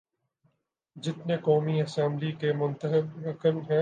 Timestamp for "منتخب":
2.53-3.19